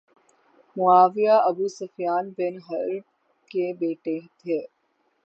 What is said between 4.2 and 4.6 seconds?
تھے